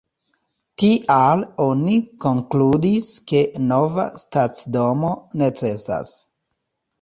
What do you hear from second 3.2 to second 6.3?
ke nova stacidomo necesas.